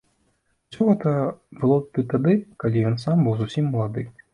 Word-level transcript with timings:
Усё 0.69 0.87
гэта 0.89 1.11
было 1.61 1.79
тут 1.85 2.03
і 2.05 2.07
тады, 2.17 2.37
калі 2.67 2.87
ён 2.93 3.03
сам 3.07 3.17
быў 3.31 3.41
зусім 3.45 3.75
малады. 3.75 4.11